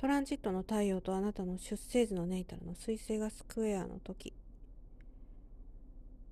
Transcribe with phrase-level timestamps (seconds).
[0.00, 4.32] トランジットの太陽とあなたの出生図のネイタルの彗星がスクエアの時。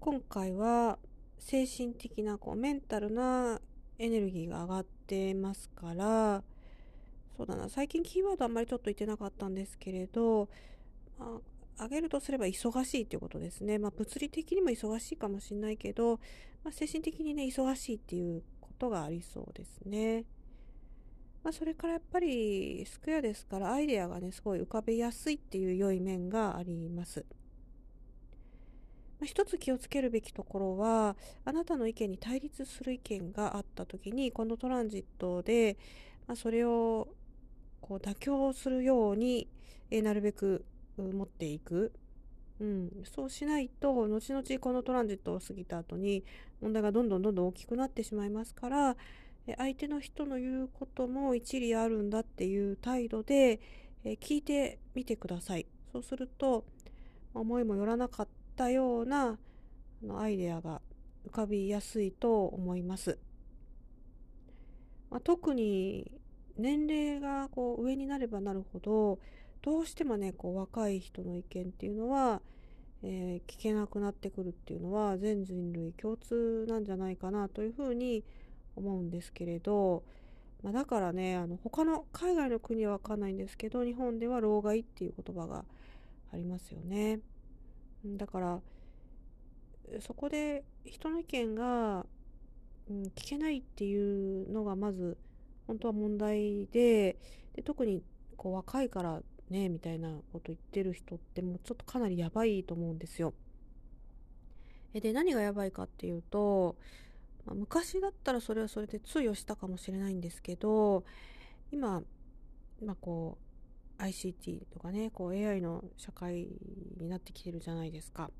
[0.00, 0.98] 今回は
[1.38, 3.58] 精神的なこうメンタルな
[3.98, 6.44] エネルギーが上がってますから。
[7.38, 7.70] そうだな。
[7.70, 10.50] 最近キーワードあんまりちょっと言ってなかったんですけれど、
[11.18, 11.40] ま
[11.78, 16.20] あ、上げるとすれば忙しいっていうことですね、まあ、物理的にも忙しいかもしれないけど、
[16.64, 20.26] まあ、精神的にね忙しいっていうことがありそうですね。
[21.44, 27.26] まあ、それからやっぱりスクエアですからアイデアがねすごい浮かべやすいっていう良い面があります。
[29.20, 35.76] まあ、一つ気をつけるべきところはあなたの意見に対立する意見があった時にこのトランジットで、
[36.26, 37.08] まあ、それを
[37.80, 39.46] こう妥協するように、
[39.90, 40.64] えなるべく
[40.96, 41.92] 持っていく、
[42.58, 46.24] うん、そうしないと後々このトランジットを過ぎた後に
[46.62, 48.96] 問題がどんどんどんどん大きくなってしまいますから
[49.58, 53.60] 相手の人の言うことも一理あるんだっていう態度で、
[54.04, 55.66] え聞いてみてください。
[55.92, 56.64] そうすると
[57.34, 59.38] 思いもよらなかったような
[60.02, 60.80] あのアイデアが
[61.26, 63.18] 浮かびやすいと思います。
[65.10, 66.10] まあ、特に
[66.56, 69.18] 年齢がこう上になればなるほど
[69.62, 72.42] どうしてもねこう若い人の意見っていうのは、
[73.02, 78.24] えー、聞けなくなってくるっていうのは全人類共通なんじゃないかなというふうに
[78.76, 80.02] 思うんですけれど、
[80.62, 85.64] まあ、だからねあの他の海外の国はわかんないんですけど日本では老害っていう言葉が
[86.32, 87.20] ありますよね。
[88.04, 88.60] だから
[90.00, 92.04] そこで人の意見が、
[92.88, 95.16] うん、聞けないっていうのがまず
[95.66, 97.16] 本当は問題で
[97.54, 98.02] で特に
[98.36, 103.32] こう若いからねみたいなこと言ってる人ってもうちょっとかなりやばいと思うんですよ。
[105.00, 106.76] で何がやばいかっていうと、
[107.52, 111.04] 昔だったらそれはそれで通用したかもしれないんですけど
[111.70, 112.02] 今、
[112.82, 113.38] まあ、こ
[113.98, 116.48] う ICT とかねこう AI の社会
[116.98, 118.30] になってきてるじゃないですか。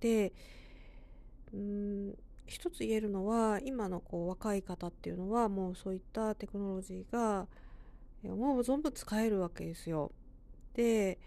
[0.00, 0.32] で
[1.52, 2.14] うん
[2.46, 7.46] 一つ言えるのは今のこう若い方っていうのはもうそういったテクノロジーが
[8.24, 10.10] もう存分使えるわけですよ。
[10.74, 11.18] で、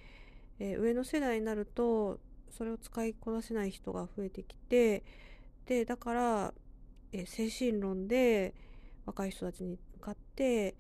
[0.60, 5.04] えー、上の世代になるとそれを使いこなせない人が増えてきて
[5.66, 6.54] でだから
[7.14, 8.54] え精神論で
[9.06, 10.76] 若い人たちに向かって、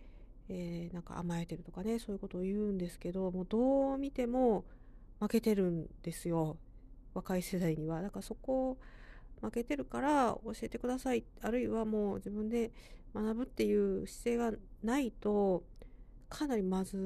[0.50, 4.66] えー、なんか甘えてるとかねそういうことを言うんですけどもうどう見ても
[5.20, 6.58] 負けてるんですよ。
[7.14, 8.02] 若い世代には。
[8.02, 8.78] だからそこ
[9.42, 11.24] 負けてるから教えてください。
[11.42, 12.72] あるいはもう自分で
[13.14, 15.64] 学ぶっていう姿勢がないと
[16.30, 16.98] かなりまず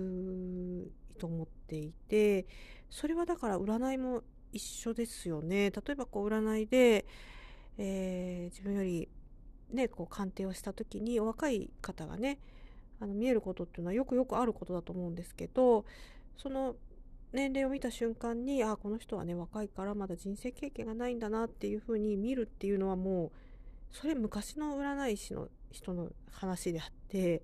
[1.12, 2.48] いと思っていて
[2.90, 4.24] それはだから占いも
[4.54, 5.72] 一緒ですよね。
[5.72, 7.06] 例えばこう占いで、
[7.78, 9.10] えー、自分より
[9.72, 12.40] ね、こう鑑定をした時に若い方がね
[13.00, 15.86] あの見えることっていうのはよくよくあることだと思うんですけど
[16.38, 16.76] その
[17.34, 23.32] 年齢を見た瞬間にあこの人はね若いからまだ人生経験がないんだなっていうふうに見るっていうのはもう
[23.92, 27.44] それ昔の占い師の人の話であって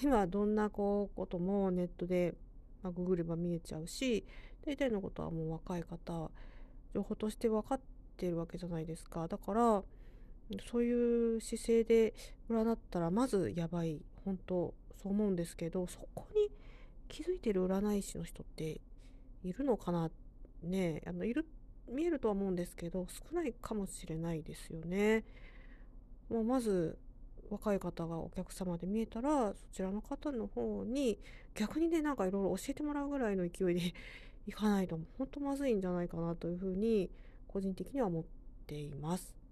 [0.00, 2.34] 今はどんなこうこともネットで、
[2.82, 4.24] まあ、ググれば見えちゃうし
[4.64, 6.30] 大体のことはもう若い方
[6.94, 7.80] 情報として分かっ
[8.16, 9.26] てるわけじゃないですか。
[9.26, 9.82] だから
[10.70, 12.14] そういう姿勢で
[12.50, 16.50] 占ったらまずやばい本当そう思うんですけどそこに
[17.08, 18.80] 気づいてる占い師の人って
[19.42, 20.10] いるのかな
[20.62, 21.46] ねあのいる
[21.88, 25.24] 見えるとは思うんですけど少ないかもしれないですよね。
[26.30, 26.98] まあ、まず
[27.50, 31.18] 若い方がお客様で見えたらそちらの方の方に
[31.54, 33.94] 逆にねなんかいろいろ教えてもらうぐらいの勢いで
[34.46, 37.10] いかないと本当まずいんじゃないかなというふうに
[37.46, 38.24] 個人的には思っ
[38.66, 39.43] ています。